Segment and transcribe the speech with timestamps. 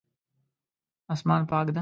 [1.13, 1.79] اسمان پاک ده